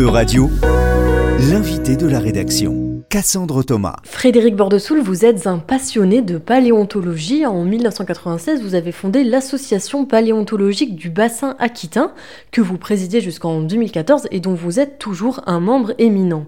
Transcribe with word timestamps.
E-Radio, 0.00 0.48
l'invité 1.50 1.94
de 1.94 2.06
la 2.06 2.20
rédaction, 2.20 3.04
Cassandre 3.10 3.62
Thomas. 3.62 3.96
Frédéric 4.04 4.56
Bordesoul, 4.56 5.02
vous 5.02 5.26
êtes 5.26 5.46
un 5.46 5.58
passionné 5.58 6.22
de 6.22 6.38
paléontologie. 6.38 7.44
En 7.44 7.64
1996, 7.64 8.62
vous 8.62 8.74
avez 8.74 8.92
fondé 8.92 9.24
l'Association 9.24 10.06
paléontologique 10.06 10.96
du 10.96 11.10
bassin 11.10 11.54
aquitain, 11.58 12.14
que 12.50 12.62
vous 12.62 12.78
présidiez 12.78 13.20
jusqu'en 13.20 13.60
2014 13.60 14.28
et 14.30 14.40
dont 14.40 14.54
vous 14.54 14.80
êtes 14.80 14.98
toujours 14.98 15.42
un 15.44 15.60
membre 15.60 15.92
éminent. 15.98 16.46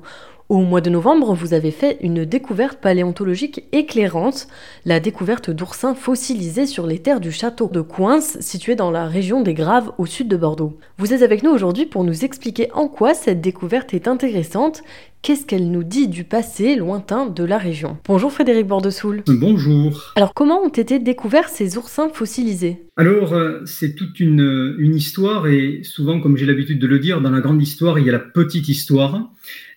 Au 0.52 0.60
mois 0.60 0.82
de 0.82 0.90
novembre, 0.90 1.32
vous 1.32 1.54
avez 1.54 1.70
fait 1.70 1.96
une 2.02 2.26
découverte 2.26 2.78
paléontologique 2.78 3.64
éclairante, 3.72 4.48
la 4.84 5.00
découverte 5.00 5.48
d'oursins 5.48 5.94
fossilisés 5.94 6.66
sur 6.66 6.86
les 6.86 6.98
terres 6.98 7.20
du 7.20 7.32
château 7.32 7.70
de 7.72 7.80
Coince, 7.80 8.36
situé 8.40 8.74
dans 8.74 8.90
la 8.90 9.06
région 9.06 9.40
des 9.40 9.54
Graves 9.54 9.92
au 9.96 10.04
sud 10.04 10.28
de 10.28 10.36
Bordeaux. 10.36 10.76
Vous 10.98 11.14
êtes 11.14 11.22
avec 11.22 11.42
nous 11.42 11.50
aujourd'hui 11.50 11.86
pour 11.86 12.04
nous 12.04 12.26
expliquer 12.26 12.70
en 12.74 12.86
quoi 12.86 13.14
cette 13.14 13.40
découverte 13.40 13.94
est 13.94 14.06
intéressante, 14.06 14.82
qu'est-ce 15.22 15.46
qu'elle 15.46 15.70
nous 15.70 15.84
dit 15.84 16.06
du 16.06 16.24
passé 16.24 16.76
lointain 16.76 17.24
de 17.24 17.44
la 17.44 17.56
région. 17.56 17.96
Bonjour 18.04 18.30
Frédéric 18.30 18.66
Bordesoul. 18.66 19.22
Bonjour. 19.28 20.12
Alors 20.16 20.34
comment 20.34 20.60
ont 20.60 20.68
été 20.68 20.98
découverts 20.98 21.48
ces 21.48 21.78
oursins 21.78 22.10
fossilisés? 22.10 22.84
Alors 22.98 23.32
euh, 23.32 23.62
c'est 23.64 23.94
toute 23.94 24.20
une, 24.20 24.76
une 24.78 24.94
histoire 24.94 25.46
et 25.46 25.80
souvent 25.82 26.20
comme 26.20 26.36
j'ai 26.36 26.44
l'habitude 26.44 26.78
de 26.78 26.86
le 26.86 26.98
dire, 26.98 27.22
dans 27.22 27.30
la 27.30 27.40
grande 27.40 27.62
histoire 27.62 27.98
il 27.98 28.04
y 28.04 28.10
a 28.10 28.12
la 28.12 28.18
petite 28.18 28.68
histoire. 28.68 29.30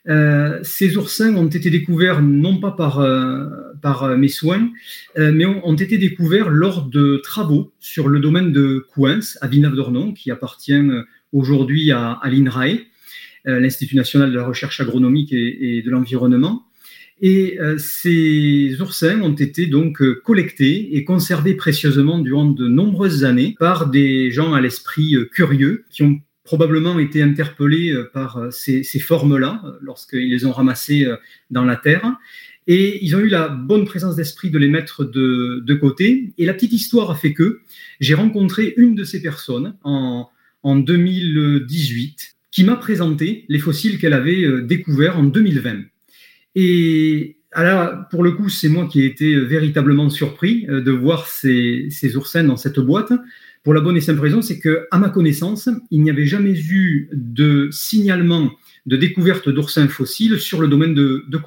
Euh, 0.08 0.60
ces 0.62 0.98
oursins 0.98 1.36
ont 1.36 1.48
été 1.48 1.70
découverts 1.70 2.22
non 2.22 2.60
pas 2.60 2.72
par, 2.72 3.00
euh, 3.00 3.46
euh, 3.84 4.18
mes 4.18 4.28
soins, 4.28 4.72
mais 5.18 5.46
ont, 5.46 5.76
été 5.76 5.98
découverts 5.98 6.50
lors 6.50 6.84
de 6.88 7.18
travaux 7.24 7.74
sur 7.80 8.08
le 8.08 8.20
domaine 8.20 8.52
de 8.52 8.86
Couens, 8.94 9.38
à 9.42 9.48
Villeneuve-d'Ornon, 9.48 10.14
qui 10.14 10.32
appartient 10.32 10.80
aujourd'hui 11.32 11.92
à, 11.92 12.14
à 12.14 12.30
l'INRAE, 12.30 12.80
l'Institut 13.46 13.96
national 13.96 14.32
de 14.32 14.38
la 14.38 14.46
recherche 14.46 14.82
agronomique 14.82 15.32
et, 15.34 15.78
et 15.78 15.82
de 15.84 15.92
l'environnement. 15.92 16.66
Et 17.22 17.60
ces 17.78 18.76
oursins 18.82 19.22
ont 19.22 19.36
été 19.36 19.68
donc 19.68 20.02
collectés 20.24 20.98
et 20.98 21.04
conservés 21.04 21.54
précieusement 21.54 22.20
durant 22.20 22.46
de 22.46 22.68
nombreuses 22.68 23.24
années 23.24 23.56
par 23.60 23.90
des 23.90 24.32
gens 24.32 24.54
à 24.54 24.62
l'esprit 24.62 25.16
curieux 25.32 25.86
qui 25.92 26.04
ont 26.04 26.20
probablement 26.46 27.00
été 27.00 27.22
interpellés 27.22 27.92
euh, 27.92 28.10
par 28.14 28.38
euh, 28.38 28.52
ces, 28.52 28.84
formes-là 29.00 29.62
euh, 29.66 29.72
lorsqu'ils 29.82 30.30
les 30.30 30.46
ont 30.46 30.52
ramassées 30.52 31.06
dans 31.52 31.66
la 31.66 31.76
terre. 31.76 32.16
Et 32.68 33.04
ils 33.04 33.16
ont 33.16 33.20
eu 33.20 33.28
la 33.28 33.50
bonne 33.50 33.86
présence 33.86 34.16
d'esprit 34.16 34.50
de 34.50 34.58
les 34.58 34.70
mettre 34.70 35.04
de, 35.04 35.74
côté. 35.74 36.34
Et 36.38 36.46
la 36.46 36.54
petite 36.54 36.74
histoire 36.74 37.12
a 37.12 37.16
fait 37.16 37.34
que 37.34 37.60
j'ai 38.00 38.14
rencontré 38.14 38.74
une 38.78 38.96
de 38.96 39.04
ces 39.04 39.22
personnes 39.22 39.76
en, 39.84 40.30
en 40.64 40.76
2018 40.78 42.36
qui 42.52 42.64
m'a 42.64 42.76
présenté 42.76 43.46
les 43.50 43.60
fossiles 43.60 44.00
qu'elle 44.00 44.14
avait 44.14 44.64
découverts 44.64 45.20
en 45.20 45.24
2020. 45.24 45.82
Et 46.56 47.38
alors, 47.52 48.08
pour 48.10 48.24
le 48.24 48.32
coup, 48.32 48.50
c'est 48.50 48.70
moi 48.70 48.88
qui 48.88 49.02
ai 49.02 49.06
été 49.06 49.36
véritablement 49.36 50.10
surpris 50.10 50.66
de 50.66 50.92
voir 50.92 51.28
ces 51.28 52.16
oursins 52.16 52.46
dans 52.46 52.58
cette 52.58 52.80
boîte 52.80 53.14
pour 53.66 53.74
la 53.74 53.82
bonne 53.82 53.98
et 53.98 54.02
simple 54.02 54.22
raison, 54.22 54.44
c'est 54.44 54.60
que, 54.60 54.86
à 54.92 55.00
ma 55.00 55.10
connaissance, 55.10 55.70
il 55.90 56.04
n'y 56.04 56.12
avait 56.12 56.28
jamais 56.28 56.54
eu 56.54 57.10
de 57.12 57.68
signalement 57.72 58.52
de 58.86 58.96
découverte 58.96 59.50
d'oursins 59.50 59.88
fossiles 59.88 60.40
sur 60.40 60.62
le 60.62 60.68
domaine 60.68 60.94
de, 60.94 61.26
de 61.28 61.40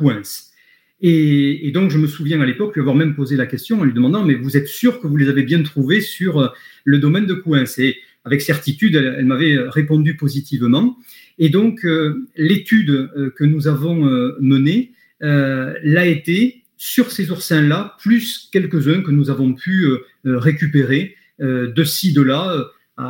Et, 1.01 1.71
donc, 1.73 1.93
je 1.93 1.99
me 1.99 2.09
souviens 2.09 2.41
à 2.41 2.45
l'époque 2.45 2.75
lui 2.75 2.81
avoir 2.81 2.97
même 2.97 3.15
posé 3.15 3.37
la 3.37 3.47
question 3.47 3.81
en 3.81 3.85
lui 3.85 3.93
demandant 3.93 4.25
Mais 4.25 4.35
vous 4.35 4.57
êtes 4.57 4.67
sûr 4.67 5.01
que 5.01 5.07
vous 5.07 5.17
les 5.17 5.29
avez 5.29 5.45
bien 5.45 5.63
trouvés 5.63 6.01
sur 6.01 6.41
euh, 6.41 6.49
le 6.85 6.99
domaine 6.99 7.25
de 7.25 7.35
Coins 7.35 7.63
Et 7.79 7.99
avec 8.25 8.43
certitude, 8.43 8.97
elle, 8.97 9.25
m'avait 9.25 9.57
répondu 9.57 10.17
positivement. 10.17 10.99
Et 11.39 11.51
donc, 11.51 11.85
euh, 11.85 12.27
l'étude 12.37 12.91
euh, 12.91 13.31
que 13.31 13.45
nous 13.45 13.69
avons 13.69 14.11
menée 14.41 14.93
l'a 15.21 16.07
été 16.07 16.65
sur 16.79 17.13
ces 17.13 17.31
oursins-là, 17.31 17.97
plus 18.01 18.49
quelques-uns 18.53 19.03
que 19.03 19.13
nous 19.13 19.31
avons 19.31 19.55
pu 19.55 19.87
récupérer 20.25 21.15
euh, 21.15 21.18
de 21.41 21.85
ci, 21.85 22.13
de 22.13 22.23
là, 22.23 22.69
euh, 23.01 23.05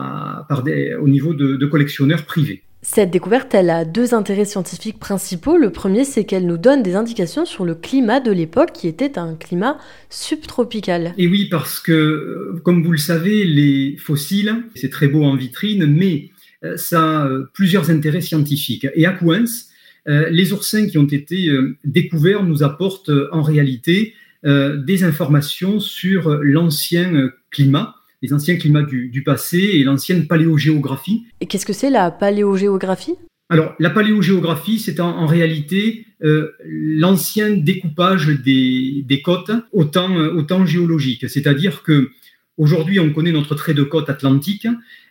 par 0.50 0.62
des, 0.64 0.94
au 0.96 1.08
niveau 1.08 1.32
de, 1.32 1.64
collectionneurs 1.64 2.26
privés. 2.26 2.62
Cette 2.82 3.10
découverte, 3.10 3.54
elle 3.54 3.70
a 3.70 3.86
deux 3.86 4.12
intérêts 4.12 4.44
scientifiques 4.44 4.98
principaux. 4.98 5.56
Le 5.56 5.70
premier, 5.70 6.04
c'est 6.04 6.24
qu'elle 6.24 6.46
nous 6.46 6.58
donne 6.58 6.82
des 6.82 6.94
indications 6.94 7.46
sur 7.46 7.64
le 7.64 7.74
climat 7.74 8.20
de 8.20 8.30
l'époque, 8.30 8.72
qui 8.74 8.86
était 8.86 9.18
un 9.18 9.34
climat 9.34 9.78
subtropical. 10.10 11.14
Et 11.16 11.26
oui, 11.26 11.48
parce 11.50 11.80
que, 11.80 11.92
euh, 11.92 12.60
comme 12.64 12.84
vous 12.84 12.92
le 12.92 12.98
savez, 12.98 13.46
les 13.46 13.96
fossiles, 13.96 14.56
c'est 14.74 14.90
très 14.90 15.08
beau 15.08 15.24
en 15.24 15.36
vitrine, 15.36 15.86
mais 15.86 16.32
ça 16.76 17.22
a 17.22 17.30
plusieurs 17.54 17.88
intérêts 17.88 18.20
scientifiques. 18.20 18.86
Et 18.94 19.06
à 19.06 19.12
Coens, 19.12 19.70
les 20.06 20.52
oursins 20.52 20.86
qui 20.86 20.98
ont 20.98 21.06
été 21.06 21.50
découverts 21.84 22.42
nous 22.42 22.64
apportent 22.64 23.12
en 23.30 23.42
réalité 23.42 24.14
des 24.42 25.04
informations 25.04 25.78
sur 25.78 26.36
l'ancien 26.42 27.30
climat 27.52 27.94
les 28.22 28.32
anciens 28.32 28.56
climats 28.56 28.82
du, 28.82 29.22
passé 29.24 29.58
et 29.58 29.84
l'ancienne 29.84 30.26
paléogéographie. 30.26 31.24
Et 31.40 31.46
qu'est-ce 31.46 31.66
que 31.66 31.72
c'est 31.72 31.90
la 31.90 32.10
paléogéographie? 32.10 33.14
Alors, 33.50 33.74
la 33.78 33.90
paléogéographie, 33.90 34.78
c'est 34.78 35.00
en, 35.00 35.26
réalité 35.26 36.06
euh, 36.22 36.52
l'ancien 36.64 37.50
découpage 37.50 38.28
des, 38.28 39.22
côtes 39.24 39.50
au 39.72 39.84
temps, 39.84 40.18
euh, 40.18 40.66
géologique. 40.66 41.28
C'est-à-dire 41.28 41.82
que 41.82 42.10
aujourd'hui, 42.58 43.00
on 43.00 43.10
connaît 43.12 43.32
notre 43.32 43.54
trait 43.54 43.74
de 43.74 43.82
côte 43.82 44.10
atlantique. 44.10 44.66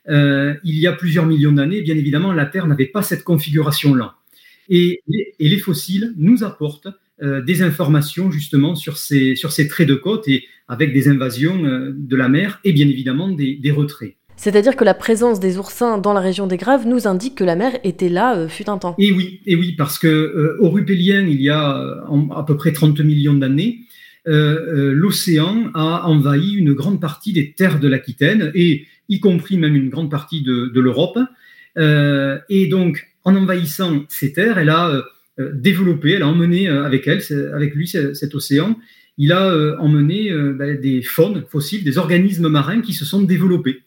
Euh, 0.09 0.53
il 0.63 0.77
y 0.77 0.85
a 0.85 0.93
plusieurs 0.93 1.25
millions 1.25 1.51
d'années, 1.51 1.81
bien 1.81 1.95
évidemment, 1.95 2.31
la 2.31 2.45
Terre 2.45 2.67
n'avait 2.67 2.85
pas 2.85 3.01
cette 3.01 3.23
configuration-là. 3.23 4.15
Et, 4.69 5.01
et, 5.39 5.49
les 5.49 5.57
fossiles 5.57 6.13
nous 6.17 6.43
apportent 6.43 6.89
euh, 7.23 7.41
des 7.41 7.63
informations 7.63 8.29
justement 8.29 8.75
sur 8.75 8.99
ces, 8.99 9.35
sur 9.35 9.51
ces 9.51 9.67
traits 9.67 9.87
de 9.87 9.95
côte 9.95 10.27
et 10.27 10.45
avec 10.67 10.93
des 10.93 11.07
invasions 11.07 11.65
euh, 11.65 11.91
de 11.91 12.15
la 12.15 12.29
mer 12.29 12.59
et 12.63 12.73
bien 12.73 12.87
évidemment 12.87 13.29
des, 13.29 13.71
retraits. 13.75 14.17
C'est-à-dire 14.35 14.75
que 14.75 14.83
la 14.83 14.93
présence 14.93 15.39
des 15.39 15.57
oursins 15.57 15.97
dans 15.97 16.13
la 16.13 16.19
région 16.19 16.45
des 16.45 16.57
Graves 16.57 16.85
nous 16.85 17.07
indique 17.07 17.33
que 17.33 17.43
la 17.43 17.55
mer 17.55 17.79
était 17.83 18.09
là 18.09 18.37
euh, 18.37 18.47
fut 18.47 18.69
un 18.69 18.77
temps. 18.77 18.93
Et 18.99 19.11
oui, 19.11 19.41
et 19.47 19.55
oui, 19.55 19.73
parce 19.75 19.97
que 19.97 20.57
au 20.59 20.69
Rupélien, 20.69 21.21
il 21.21 21.41
y 21.41 21.49
a 21.49 22.05
à 22.35 22.43
peu 22.45 22.55
près 22.55 22.71
30 22.71 22.99
millions 22.99 23.33
d'années, 23.33 23.79
l'océan 24.27 25.71
a 25.73 26.07
envahi 26.07 26.53
une 26.53 26.73
grande 26.73 27.01
partie 27.01 27.33
des 27.33 27.53
terres 27.53 27.79
de 27.79 27.87
l'Aquitaine 27.87 28.51
et 28.53 28.85
y 29.09 29.19
compris 29.19 29.57
même 29.57 29.75
une 29.75 29.89
grande 29.89 30.11
partie 30.11 30.43
de, 30.43 30.67
de 30.67 30.79
l'Europe. 30.79 31.17
et 31.77 32.67
donc, 32.67 33.07
en 33.23 33.35
envahissant 33.35 34.03
ces 34.07 34.33
terres, 34.33 34.59
elle 34.59 34.69
a 34.69 35.03
développé, 35.53 36.11
elle 36.13 36.23
a 36.23 36.27
emmené 36.27 36.67
euh, 36.67 36.83
avec 36.83 37.07
elle, 37.07 37.21
avec 37.53 37.75
lui, 37.75 37.87
cet 37.87 38.35
océan, 38.35 38.77
il 39.17 39.31
a 39.31 39.49
euh, 39.49 39.75
emmené 39.79 40.31
bah, 40.53 40.73
des 40.73 41.01
faunes 41.01 41.43
fossiles, 41.49 41.83
des 41.83 41.97
organismes 41.97 42.49
marins 42.49 42.81
qui 42.81 42.93
se 42.93 43.05
sont 43.05 43.21
développés. 43.21 43.81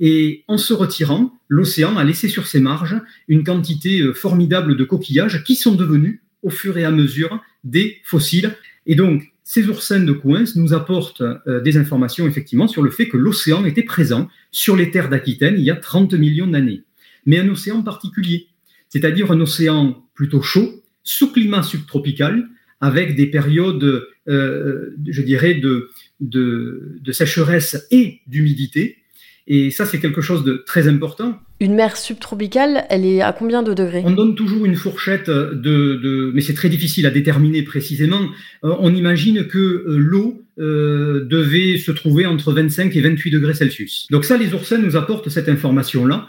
Et 0.00 0.44
en 0.48 0.58
se 0.58 0.72
retirant, 0.72 1.32
l'océan 1.48 1.96
a 1.96 2.04
laissé 2.04 2.28
sur 2.28 2.46
ses 2.46 2.60
marges 2.60 2.96
une 3.28 3.44
quantité 3.44 4.02
formidable 4.12 4.76
de 4.76 4.84
coquillages 4.84 5.44
qui 5.44 5.54
sont 5.54 5.74
devenus, 5.74 6.20
au 6.42 6.50
fur 6.50 6.76
et 6.78 6.84
à 6.84 6.90
mesure, 6.90 7.40
des 7.62 7.98
fossiles. 8.02 8.56
Et 8.86 8.96
donc, 8.96 9.32
ces 9.44 9.68
oursins 9.68 10.00
de 10.00 10.12
Couens 10.12 10.56
nous 10.56 10.72
apportent 10.72 11.22
des 11.46 11.76
informations 11.76 12.26
effectivement 12.26 12.66
sur 12.66 12.82
le 12.82 12.90
fait 12.90 13.06
que 13.06 13.16
l'océan 13.16 13.64
était 13.64 13.82
présent 13.82 14.28
sur 14.50 14.74
les 14.74 14.90
terres 14.90 15.08
d'Aquitaine 15.08 15.54
il 15.58 15.64
y 15.64 15.70
a 15.70 15.76
30 15.76 16.14
millions 16.14 16.48
d'années. 16.48 16.82
Mais 17.26 17.38
un 17.38 17.48
océan 17.48 17.82
particulier, 17.82 18.48
c'est-à-dire 18.88 19.30
un 19.30 19.40
océan 19.40 20.02
plutôt 20.14 20.42
chaud, 20.42 20.81
sous 21.04 21.32
climat 21.32 21.62
subtropical, 21.62 22.48
avec 22.82 23.14
des 23.14 23.26
périodes, 23.26 24.08
euh, 24.28 24.90
je 25.06 25.22
dirais, 25.22 25.54
de, 25.54 25.90
de, 26.20 27.12
sécheresse 27.12 27.86
et 27.90 28.20
d'humidité. 28.26 28.98
Et 29.46 29.70
ça, 29.70 29.86
c'est 29.86 30.00
quelque 30.00 30.20
chose 30.20 30.44
de 30.44 30.62
très 30.66 30.88
important. 30.88 31.40
Une 31.60 31.74
mer 31.74 31.96
subtropicale, 31.96 32.84
elle 32.90 33.04
est 33.04 33.22
à 33.22 33.32
combien 33.32 33.62
de 33.62 33.72
degrés? 33.72 34.02
On 34.04 34.10
donne 34.10 34.34
toujours 34.34 34.64
une 34.66 34.74
fourchette 34.74 35.30
de, 35.30 36.32
mais 36.34 36.40
c'est 36.40 36.54
très 36.54 36.68
difficile 36.68 37.06
à 37.06 37.10
déterminer 37.10 37.62
précisément. 37.62 38.22
Euh, 38.64 38.74
on 38.80 38.94
imagine 38.94 39.46
que 39.46 39.58
euh, 39.58 39.96
l'eau 39.96 40.38
devait 40.58 41.78
se 41.78 41.90
trouver 41.90 42.26
entre 42.26 42.52
25 42.52 42.94
et 42.94 43.00
28 43.00 43.30
degrés 43.30 43.54
Celsius. 43.54 44.06
Donc 44.10 44.24
ça, 44.24 44.36
les 44.36 44.52
oursins 44.54 44.78
nous 44.78 44.96
apportent 44.96 45.28
cette 45.28 45.48
information-là, 45.48 46.28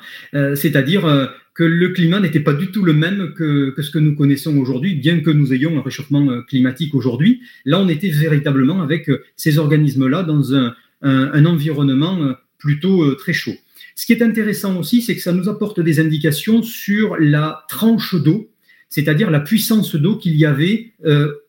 c'est-à-dire 0.55 1.29
que 1.53 1.63
le 1.63 1.89
climat 1.89 2.19
n'était 2.19 2.39
pas 2.39 2.53
du 2.53 2.71
tout 2.71 2.83
le 2.83 2.93
même 2.93 3.33
que, 3.35 3.73
ce 3.77 3.91
que 3.91 3.99
nous 3.99 4.15
connaissons 4.15 4.57
aujourd'hui, 4.57 4.95
bien 4.95 5.19
que 5.19 5.29
nous 5.29 5.53
ayons 5.53 5.77
un 5.77 5.81
réchauffement 5.81 6.27
euh, 6.29 6.41
climatique 6.41 6.95
aujourd'hui. 6.95 7.41
Là, 7.65 7.79
on 7.79 7.87
était 7.89 8.09
véritablement 8.09 8.81
avec 8.81 9.09
euh, 9.09 9.23
ces 9.35 9.57
organismes-là 9.59 10.23
dans 10.23 10.55
un, 10.55 10.75
environnement 11.03 12.23
euh, 12.23 12.33
plutôt 12.57 13.13
très 13.15 13.33
chaud. 13.33 13.55
Ce 13.93 14.05
qui 14.05 14.13
est 14.13 14.23
intéressant 14.23 14.77
aussi, 14.77 15.01
c'est 15.01 15.15
que 15.15 15.21
ça 15.21 15.33
nous 15.33 15.49
apporte 15.49 15.79
des 15.79 15.99
indications 15.99 16.63
sur 16.63 17.17
la 17.19 17.65
tranche 17.67 18.15
d'eau, 18.15 18.49
c'est-à-dire 18.89 19.29
la 19.29 19.41
puissance 19.41 19.95
d'eau 19.95 20.17
qu'il 20.17 20.35
y 20.35 20.45
avait 20.45 20.93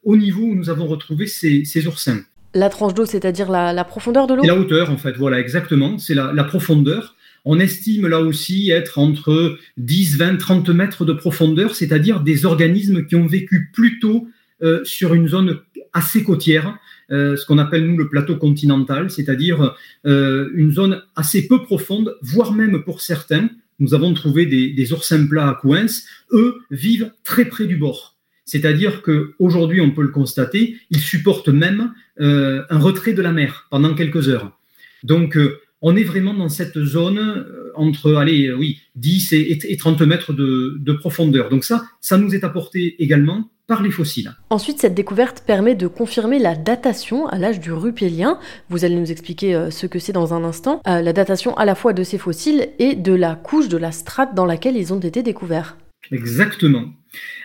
au 0.03 0.17
niveau 0.17 0.43
où 0.43 0.55
nous 0.55 0.69
avons 0.69 0.87
retrouvé 0.87 1.27
ces, 1.27 1.87
oursins. 1.87 2.21
La 2.53 2.69
tranche 2.69 2.93
d'eau, 2.95 3.07
c'est-à-dire 3.07 3.49
la, 3.51 3.85
profondeur 3.85 4.27
de 4.27 4.35
l'eau? 4.35 4.43
La 4.43 4.57
hauteur, 4.57 4.91
en 4.91 4.99
fait, 4.99 5.17
voilà, 5.17 5.39
exactement. 5.39 5.97
C'est 5.99 6.15
la, 6.15 6.33
la 6.35 6.45
profondeur 6.45 7.15
on 7.45 7.59
estime 7.61 8.07
là 8.07 8.21
aussi 8.21 8.71
être 8.71 8.99
entre 8.99 9.59
10, 9.77 10.17
20, 10.17 10.37
30 10.37 10.69
mètres 10.71 11.05
de 11.05 11.13
profondeur, 11.13 11.75
c'est-à-dire 11.75 12.21
des 12.21 12.47
organismes 12.47 13.05
qui 13.07 13.17
ont 13.17 13.27
vécu 13.27 13.71
plutôt 13.73 14.29
euh, 14.63 14.83
sur 14.85 15.15
une 15.15 15.29
zone 15.29 15.59
assez 15.93 16.23
côtière, 16.23 16.79
euh, 17.11 17.37
ce 17.37 17.45
qu'on 17.45 17.59
appelle 17.59 17.87
nous 17.87 17.99
le 17.99 18.09
plateau 18.09 18.37
continental, 18.37 19.11
c'est-à-dire 19.11 19.75
euh, 20.07 20.49
une 20.55 20.73
zone 20.73 21.03
assez 21.17 21.47
peu 21.47 21.63
profonde, 21.63 22.17
voire 22.23 22.53
même 22.53 22.83
pour 22.83 23.01
certains, 23.01 23.51
nous 23.79 23.95
avons 23.95 24.15
trouvé 24.15 24.47
des, 24.47 24.93
oursins 24.93 25.27
plats 25.27 25.49
à 25.49 25.55
Coens, 25.55 26.05
eux 26.33 26.61
vivent 26.71 27.13
très 27.25 27.45
près 27.45 27.67
du 27.67 27.77
bord. 27.77 28.17
C'est-à-dire 28.47 29.03
qu'aujourd'hui, 29.03 29.81
on 29.81 29.91
peut 29.91 30.03
le 30.03 30.09
constater, 30.09 30.77
ils 30.91 31.01
supportent 31.01 31.49
même 31.49 31.93
un 32.21 32.79
retrait 32.79 33.15
de 33.15 33.23
la 33.23 33.33
mer 33.33 33.67
pendant 33.71 33.95
quelques 33.95 34.29
heures. 34.29 34.57
Donc, 35.03 35.37
on 35.87 35.97
est 35.97 36.03
vraiment 36.03 36.33
dans 36.33 36.49
cette 36.49 36.83
zone 36.83 37.19
euh, 37.19 37.71
entre, 37.77 38.15
allez, 38.15 38.47
euh, 38.47 38.57
oui, 38.57 38.81
10 38.97 39.35
et, 39.35 39.77
30 39.77 40.01
mètres 40.01 40.33
de, 40.33 40.93
profondeur. 40.95 41.51
Donc 41.51 41.63
ça, 41.63 41.85
ça 42.01 42.17
nous 42.17 42.35
est 42.35 42.43
apporté 42.43 42.97
également 43.03 43.51
par 43.67 43.83
les 43.83 43.91
fossiles. 43.91 44.33
Ensuite, 44.49 44.79
cette 44.81 44.95
découverte 44.95 45.45
permet 45.47 45.75
de 45.75 45.87
confirmer 45.87 46.39
la 46.39 46.55
datation 46.55 47.27
à 47.27 47.39
l'âge 47.39 47.61
du 47.61 47.71
rupélien. 47.71 48.39
Vous 48.71 48.87
allez 48.87 48.95
nous 48.95 49.13
expliquer 49.13 49.55
euh, 49.55 49.71
ce 49.71 49.87
que 49.87 49.99
c'est 49.99 50.13
dans 50.13 50.33
un 50.33 50.43
instant. 50.43 50.81
la 50.87 51.13
datation 51.13 51.55
à 51.57 51.67
la 51.67 51.75
fois 51.75 51.93
de 51.93 52.03
ces 52.03 52.17
fossiles 52.17 52.69
et 52.79 52.95
de 52.95 53.13
la 53.13 53.35
couche, 53.35 53.69
de 53.69 53.77
la 53.77 53.93
strate 53.93 54.35
dans 54.35 54.47
laquelle 54.47 54.77
ils 54.77 54.95
ont 54.95 55.01
été 55.01 55.23
découverts. 55.23 55.77
Exactement. 56.11 56.95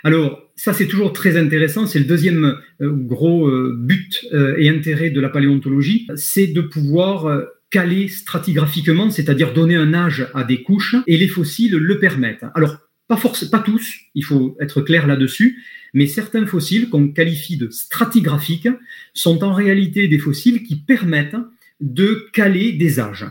Alors, 0.06 0.40
ça 0.56 0.72
c'est 0.72 0.88
toujours 0.88 1.12
très 1.12 1.36
intéressant, 1.38 1.88
c'est 1.88 2.00
le 2.00 2.06
deuxième 2.06 2.56
gros 2.82 3.50
but 3.78 4.26
et 4.58 4.68
intérêt 4.68 5.12
de 5.12 5.22
la 5.22 5.30
paléontologie, 5.30 6.08
c'est 6.16 6.48
de 6.48 6.60
pouvoir 6.60 7.28
caler 7.70 8.08
stratigraphiquement, 8.08 9.10
c'est-à-dire 9.12 9.54
donner 9.54 9.76
un 9.76 9.94
âge 9.94 10.28
à 10.34 10.44
des 10.44 10.64
couches, 10.64 10.96
et 11.08 11.18
les 11.18 11.28
fossiles 11.28 11.76
le 11.76 12.00
permettent. 12.00 12.46
Alors, 12.56 12.78
pas, 13.08 13.18
force, 13.18 13.50
tous, 13.66 13.96
il 14.14 14.24
faut 14.24 14.56
être 14.60 14.82
clair 14.82 15.08
là-dessus, 15.08 15.64
mais 15.94 16.06
certains 16.06 16.46
fossiles 16.46 16.90
qu'on 16.90 17.10
qualifie 17.10 17.58
de 17.58 17.70
stratigraphiques 17.70 18.70
sont 19.14 19.44
en 19.44 19.54
réalité 19.54 20.08
des 20.08 20.20
fossiles 20.20 20.64
qui 20.64 20.76
permettent 20.76 21.38
de 21.80 22.30
caler 22.34 22.74
des 22.74 23.00
âges. 23.00 23.26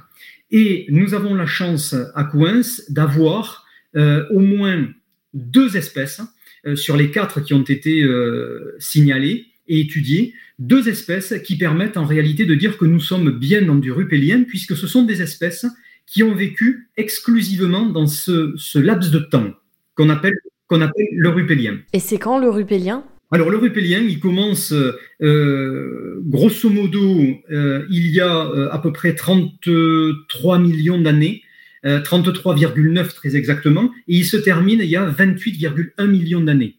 Et 0.50 0.86
nous 0.88 1.14
avons 1.14 1.34
la 1.34 1.46
chance 1.46 1.94
à 2.14 2.24
Coens 2.24 2.82
d'avoir 2.88 3.66
euh, 3.96 4.26
au 4.30 4.40
moins 4.40 4.88
deux 5.34 5.76
espèces 5.76 6.22
euh, 6.66 6.74
sur 6.74 6.96
les 6.96 7.10
quatre 7.10 7.40
qui 7.40 7.54
ont 7.54 7.62
été 7.62 8.02
euh, 8.02 8.74
signalées 8.78 9.46
et 9.68 9.80
étudiées 9.80 10.34
deux 10.58 10.88
espèces 10.88 11.34
qui 11.44 11.56
permettent 11.56 11.96
en 11.96 12.04
réalité 12.04 12.44
de 12.44 12.54
dire 12.54 12.78
que 12.78 12.84
nous 12.84 13.00
sommes 13.00 13.30
bien 13.30 13.62
dans 13.62 13.76
du 13.76 13.92
rupélien, 13.92 14.42
puisque 14.42 14.76
ce 14.76 14.86
sont 14.86 15.04
des 15.04 15.22
espèces 15.22 15.66
qui 16.06 16.22
ont 16.22 16.34
vécu 16.34 16.88
exclusivement 16.96 17.86
dans 17.86 18.06
ce, 18.06 18.78
laps 18.78 19.10
de 19.10 19.18
temps 19.18 19.52
qu'on 19.94 20.08
appelle, 20.08 20.34
qu'on 20.66 20.80
appelle 20.80 21.06
le 21.12 21.28
rupélien. 21.28 21.78
Et 21.92 22.00
c'est 22.00 22.18
quand 22.18 22.38
le 22.38 22.48
rupélien? 22.48 23.04
Alors 23.30 23.50
le 23.50 23.58
rupélien, 23.58 24.00
il 24.00 24.20
commence 24.20 24.72
euh, 25.22 26.20
grosso 26.24 26.70
modo 26.70 27.26
euh, 27.50 27.84
il 27.90 28.06
y 28.10 28.20
a 28.20 28.46
euh, 28.46 28.70
à 28.72 28.78
peu 28.78 28.90
près 28.90 29.14
33 29.14 30.58
millions 30.58 31.00
d'années, 31.00 31.42
33,9 31.84 33.14
très 33.14 33.36
exactement, 33.36 33.92
et 34.08 34.16
il 34.16 34.24
se 34.24 34.36
termine 34.36 34.80
il 34.82 34.90
y 34.90 34.96
a 34.96 35.08
28,1 35.08 36.08
millions 36.08 36.40
d'années. 36.40 36.74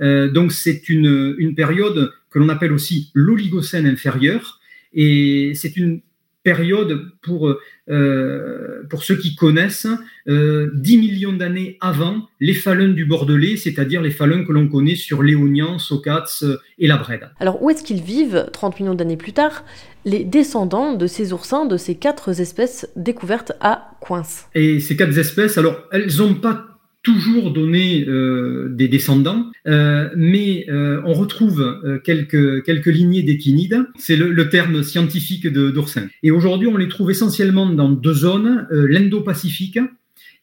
donc 0.00 0.52
c'est 0.52 0.88
une, 0.88 1.34
une 1.36 1.54
période 1.54 2.10
que 2.30 2.38
l'on 2.38 2.48
appelle 2.48 2.72
aussi 2.72 3.10
l'Oligocène 3.14 3.86
inférieur. 3.86 4.60
Et 4.92 5.52
c'est 5.54 5.76
une 5.76 6.00
période, 6.42 7.10
pour, 7.22 7.54
euh, 7.90 8.82
pour 8.88 9.02
ceux 9.02 9.16
qui 9.16 9.34
connaissent, 9.34 9.86
euh, 10.28 10.70
10 10.74 10.96
millions 10.96 11.32
d'années 11.34 11.76
avant 11.80 12.28
les 12.40 12.54
phalins 12.54 12.88
du 12.88 13.04
Bordelais, 13.04 13.56
c'est-à-dire 13.56 14.00
les 14.00 14.10
phalins 14.10 14.44
que 14.44 14.52
l'on 14.52 14.68
connaît 14.68 14.94
sur 14.94 15.22
Léognan, 15.22 15.78
Socats 15.78 16.42
et 16.78 16.86
la 16.86 16.96
Brède. 16.96 17.28
Alors 17.40 17.62
où 17.62 17.68
est-ce 17.68 17.82
qu'ils 17.82 18.02
vivent 18.02 18.46
30 18.52 18.80
millions 18.80 18.94
d'années 18.94 19.18
plus 19.18 19.34
tard? 19.34 19.64
Les 20.06 20.24
descendants 20.24 20.94
de 20.94 21.06
ces 21.06 21.34
oursins, 21.34 21.66
de 21.66 21.76
ces 21.76 21.94
quatre 21.94 22.40
espèces 22.40 22.88
découvertes 22.96 23.52
à 23.60 23.90
Coins. 24.00 24.22
Et 24.54 24.80
ces 24.80 24.96
quatre 24.96 25.18
espèces, 25.18 25.58
alors 25.58 25.78
elles 25.92 26.16
n'ont 26.16 26.34
pas 26.34 26.69
toujours 27.14 27.50
donné 27.50 28.04
euh, 28.06 28.68
des 28.70 28.88
descendants, 28.88 29.46
euh, 29.66 30.08
mais 30.16 30.66
euh, 30.68 31.02
on 31.04 31.12
retrouve 31.12 32.00
quelques, 32.04 32.64
quelques 32.64 32.86
lignées 32.86 33.22
d'échinides. 33.22 33.84
C'est 33.98 34.16
le, 34.16 34.48
terme 34.48 34.82
scientifique 34.82 35.46
d'oursin. 35.46 36.08
Et 36.22 36.30
aujourd'hui, 36.30 36.66
on 36.66 36.76
les 36.76 36.88
trouve 36.88 37.10
essentiellement 37.10 37.68
dans 37.68 37.90
deux 37.90 38.14
zones, 38.14 38.66
l'Indo-Pacifique 38.70 39.78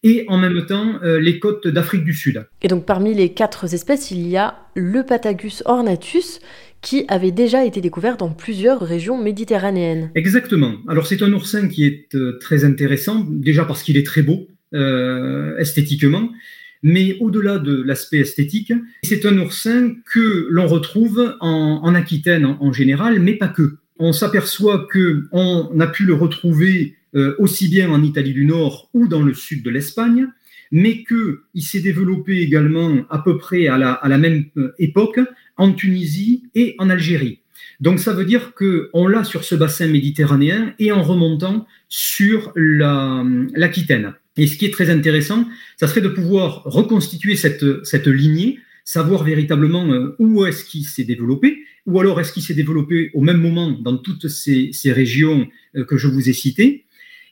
et 0.03 0.23
en 0.27 0.37
même 0.37 0.65
temps 0.65 0.99
les 1.03 1.39
côtes 1.39 1.67
d'Afrique 1.67 2.05
du 2.05 2.13
Sud. 2.13 2.45
Et 2.61 2.67
donc 2.67 2.85
parmi 2.85 3.13
les 3.13 3.29
quatre 3.33 3.73
espèces, 3.73 4.11
il 4.11 4.27
y 4.27 4.37
a 4.37 4.55
le 4.75 5.03
Patagus 5.03 5.63
ornatus 5.65 6.39
qui 6.81 7.03
avait 7.07 7.31
déjà 7.31 7.65
été 7.65 7.81
découvert 7.81 8.15
dans 8.15 8.29
plusieurs 8.29 8.79
régions 8.79 9.21
méditerranéennes. 9.21 10.11
Exactement. 10.15 10.75
Alors 10.87 11.07
c'est 11.07 11.21
un 11.23 11.33
oursin 11.33 11.67
qui 11.67 11.85
est 11.85 12.15
très 12.39 12.63
intéressant, 12.63 13.25
déjà 13.29 13.65
parce 13.65 13.83
qu'il 13.83 13.97
est 13.97 14.05
très 14.05 14.21
beau. 14.21 14.47
Euh, 14.73 15.57
esthétiquement. 15.57 16.29
Mais 16.83 17.15
au-delà 17.21 17.57
de 17.57 17.81
l'aspect 17.81 18.17
esthétique, 18.17 18.73
c'est 19.01 19.25
un 19.25 19.37
oursin 19.37 19.95
que 20.13 20.47
l'on 20.49 20.67
retrouve 20.67 21.37
en, 21.39 21.95
Aquitaine 21.95 22.45
en, 22.45 22.73
général, 22.73 23.21
mais 23.21 23.35
pas 23.35 23.47
que. 23.47 23.77
On 23.97 24.11
s'aperçoit 24.11 24.85
que 24.91 25.23
on 25.31 25.79
a 25.79 25.87
pu 25.87 26.03
le 26.03 26.13
retrouver 26.13 26.95
euh, 27.15 27.33
aussi 27.39 27.69
bien 27.69 27.89
en 27.89 28.03
Italie 28.03 28.33
du 28.33 28.45
Nord 28.45 28.89
ou 28.93 29.07
dans 29.07 29.23
le 29.23 29.33
sud 29.33 29.63
de 29.63 29.69
l'Espagne, 29.69 30.27
mais 30.71 31.05
qu'il 31.05 31.63
s'est 31.63 31.79
développé 31.79 32.41
également 32.41 33.05
à 33.09 33.19
peu 33.19 33.37
près 33.37 33.67
à 33.67 33.77
la, 33.77 33.93
à 33.93 34.09
la 34.09 34.17
même 34.17 34.47
euh, 34.57 34.75
époque 34.79 35.21
en 35.55 35.71
Tunisie 35.71 36.43
et 36.55 36.75
en 36.77 36.89
Algérie. 36.89 37.39
Donc 37.79 37.99
ça 37.99 38.11
veut 38.11 38.25
dire 38.25 38.53
qu'on 38.53 39.07
l'a 39.07 39.23
sur 39.23 39.45
ce 39.45 39.55
bassin 39.55 39.87
méditerranéen 39.87 40.73
et 40.77 40.91
en 40.91 41.03
remontant 41.03 41.65
sur 41.87 42.51
l'Aquitaine. 42.55 44.13
Et 44.37 44.47
ce 44.47 44.55
qui 44.57 44.65
est 44.65 44.71
très 44.71 44.89
intéressant, 44.89 45.47
ça 45.77 45.87
serait 45.87 46.01
de 46.01 46.09
pouvoir 46.09 46.63
reconstituer 46.63 47.35
cette, 47.35 47.85
cette 47.85 48.07
lignée, 48.07 48.59
savoir 48.83 49.23
véritablement 49.23 49.91
euh, 49.91 50.15
où 50.19 50.45
est-ce 50.45 50.63
qu'il 50.63 50.85
s'est 50.85 51.03
développé, 51.03 51.63
ou 51.85 51.99
alors 51.99 52.19
est-ce 52.19 52.31
qu'il 52.31 52.43
s'est 52.43 52.53
développé 52.53 53.11
au 53.13 53.21
même 53.21 53.41
moment 53.41 53.71
dans 53.71 53.97
toutes 53.97 54.27
ces, 54.27 54.69
ces 54.71 54.91
régions 54.91 55.47
euh, 55.75 55.83
que 55.83 55.97
je 55.97 56.07
vous 56.07 56.29
ai 56.29 56.33
citées. 56.33 56.85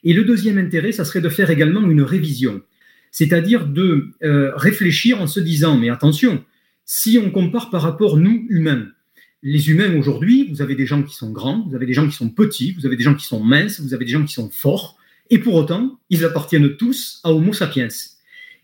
Et 0.04 0.12
le 0.12 0.24
deuxième 0.24 0.58
intérêt, 0.58 0.92
ça 0.92 1.04
serait 1.04 1.20
de 1.20 1.28
faire 1.28 1.50
également 1.50 1.88
une 1.88 2.02
révision, 2.02 2.62
c'est-à-dire 3.10 3.66
de 3.66 4.08
euh, 4.22 4.52
réfléchir 4.56 5.20
en 5.20 5.26
se 5.26 5.40
disant, 5.40 5.78
mais 5.78 5.90
attention, 5.90 6.44
si 6.84 7.18
on 7.18 7.30
compare 7.30 7.70
par 7.70 7.82
rapport 7.82 8.16
nous, 8.16 8.46
humains, 8.48 8.86
les 9.42 9.70
humains 9.70 9.96
aujourd'hui, 9.96 10.48
vous 10.50 10.62
avez 10.62 10.74
des 10.74 10.86
gens 10.86 11.02
qui 11.02 11.14
sont 11.14 11.30
grands, 11.30 11.66
vous 11.68 11.74
avez 11.74 11.86
des 11.86 11.92
gens 11.92 12.06
qui 12.08 12.16
sont 12.16 12.30
petits, 12.30 12.72
vous 12.72 12.86
avez 12.86 12.96
des 12.96 13.04
gens 13.04 13.14
qui 13.14 13.26
sont 13.26 13.42
minces, 13.42 13.80
vous 13.80 13.94
avez 13.94 14.04
des 14.04 14.12
gens 14.12 14.24
qui 14.24 14.32
sont 14.32 14.50
forts, 14.50 14.95
et 15.30 15.38
pour 15.38 15.54
autant, 15.54 16.00
ils 16.10 16.24
appartiennent 16.24 16.76
tous 16.76 17.20
à 17.24 17.32
Homo 17.32 17.52
sapiens. 17.52 17.88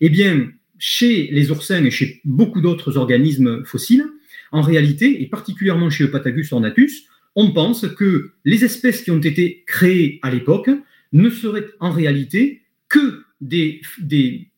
Eh 0.01 0.09
bien, 0.09 0.51
chez 0.77 1.29
les 1.31 1.51
oursins 1.51 1.83
et 1.83 1.91
chez 1.91 2.21
beaucoup 2.25 2.61
d'autres 2.61 2.97
organismes 2.97 3.63
fossiles, 3.65 4.05
en 4.51 4.61
réalité, 4.61 5.21
et 5.21 5.27
particulièrement 5.27 5.89
chez 5.89 6.03
Eupatagus 6.03 6.51
ornatus, 6.51 7.05
on 7.35 7.51
pense 7.51 7.87
que 7.87 8.33
les 8.45 8.63
espèces 8.63 9.01
qui 9.01 9.11
ont 9.11 9.19
été 9.19 9.63
créées 9.65 10.19
à 10.21 10.29
l'époque 10.29 10.69
ne 11.11 11.29
seraient 11.29 11.67
en 11.79 11.91
réalité 11.91 12.61
que 12.89 13.23
des, 13.41 13.81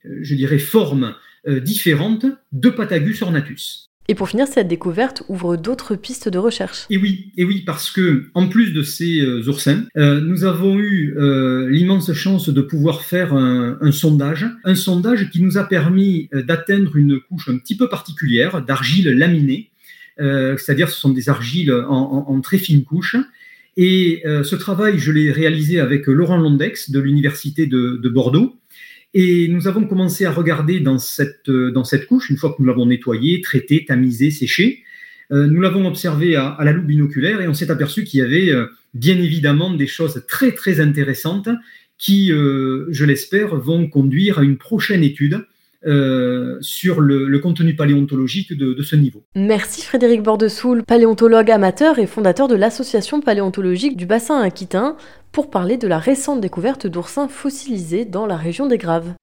je 0.04 0.36
dirais, 0.36 0.60
formes 0.60 1.16
euh, 1.48 1.60
différentes 1.60 2.26
de 2.52 2.70
Patagus 2.70 3.22
ornatus. 3.22 3.92
Et 4.08 4.14
pour 4.14 4.30
finir, 4.30 4.48
cette 4.48 4.68
découverte 4.68 5.24
ouvre 5.30 5.58
d'autres 5.58 5.96
pistes 5.96 6.30
de 6.30 6.38
recherche. 6.38 6.86
Et 6.92 6.98
oui, 6.98 7.32
et 7.38 7.44
oui, 7.44 7.64
parce 7.66 7.90
que 7.90 8.26
en 8.36 8.48
plus 8.48 8.72
de 8.72 8.84
ces 8.84 9.20
euh, 9.20 9.48
oursins, 9.48 9.86
euh, 9.98 10.22
nous 10.22 10.44
avons 10.44 10.78
eu 10.78 11.16
euh, 11.18 11.68
l'immense 11.72 12.14
chance 12.14 12.50
de 12.50 12.62
pouvoir 12.62 13.02
faire 13.02 13.34
un, 13.34 13.92
sondage, 13.92 14.46
un 14.64 14.76
sondage 14.76 15.30
qui 15.32 15.42
nous 15.42 15.58
a 15.58 15.64
permis 15.64 16.30
d'atteindre 16.34 16.96
une 16.98 17.20
couche 17.20 17.50
un 17.50 17.58
petit 17.58 17.76
peu 17.76 17.90
particulière 17.90 18.64
d'argile 18.64 19.10
laminée, 19.10 19.72
c'est-à-dire 20.18 20.90
ce 20.90 21.00
sont 21.00 21.10
des 21.10 21.30
argiles 21.30 21.74
en, 21.74 22.40
très 22.42 22.58
fine 22.58 22.84
couche. 22.84 23.16
Et 23.78 24.24
ce 24.26 24.56
travail, 24.56 24.98
je 24.98 25.12
l'ai 25.12 25.32
réalisé 25.32 25.80
avec 25.80 26.08
Laurent 26.08 26.38
Londex 26.38 26.92
de 26.92 27.00
l'université 27.00 27.68
de 27.68 28.10
Bordeaux. 28.10 28.56
Et 29.18 29.48
nous 29.48 29.70
avons 29.70 29.86
commencé 29.86 30.26
à 30.26 30.32
regarder 30.32 30.82
dans 30.82 31.00
cette, 31.00 31.48
euh, 31.48 31.72
couche, 32.06 32.30
une 32.30 32.36
fois 32.36 32.50
que 32.50 32.58
nous 32.60 32.68
l'avons 32.68 32.86
nettoyée, 32.86 33.40
traitée, 33.40 33.86
tamisée, 33.86 34.30
séchée, 34.30 34.84
euh, 35.32 35.48
nous 35.48 35.62
l'avons 35.62 35.88
observé 35.88 36.36
à, 36.36 36.58
la 36.60 36.74
loupe 36.74 36.86
binoculaire 36.86 37.40
et 37.40 37.48
on 37.48 37.54
s'est 37.54 37.72
aperçu 37.72 38.04
qu'il 38.04 38.20
y 38.20 38.24
avait 38.24 38.50
euh, 38.50 38.68
bien 38.94 39.18
évidemment 39.18 39.74
des 39.74 39.88
choses 39.88 40.22
très 40.28 40.52
très 40.52 40.82
intéressantes 40.82 41.48
qui, 41.98 42.28
je 42.28 43.06
l'espère, 43.06 43.56
vont 43.56 43.88
conduire 43.88 44.40
à 44.40 44.44
une 44.44 44.58
prochaine 44.58 45.02
étude 45.02 45.46
euh, 45.86 46.58
sur 46.62 47.00
le, 47.02 47.38
contenu 47.40 47.76
paléontologique 47.76 48.54
de, 48.58 48.82
ce 48.82 48.96
niveau. 48.96 49.24
Merci 49.36 49.84
Frédéric 49.84 50.24
Bordesoul, 50.24 50.84
paléontologue 50.84 51.52
amateur 51.52 52.00
et 52.00 52.08
fondateur 52.08 52.48
de 52.48 52.56
l'association 52.56 53.22
paléontologique 53.22 53.98
du 53.98 54.06
bassin 54.06 54.42
aquitain, 54.42 54.96
pour 55.32 55.50
parler 55.50 55.78
de 55.78 55.88
la 55.88 56.00
récente 56.00 56.42
découverte 56.42 56.88
d'oursins 56.88 57.28
fossilisés 57.28 58.06
dans 58.06 58.26
la 58.26 58.38
région 58.38 58.68
des 58.68 58.78
Graves. 58.78 59.14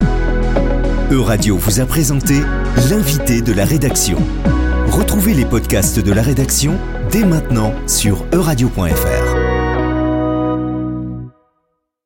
Euradio 1.11 1.57
vous 1.57 1.81
a 1.81 1.87
présenté 1.87 2.35
l'invité 2.91 3.43
de 3.43 3.53
la 3.53 3.65
rédaction. 3.65 4.19
Retrouvez 4.87 5.35
les 5.35 5.45
podcasts 5.45 5.99
de 5.99 6.13
la 6.13 6.23
rédaction 6.23 6.79
dès 7.11 7.25
maintenant 7.25 7.73
sur 7.87 8.25
euradio.fr. 8.33 9.32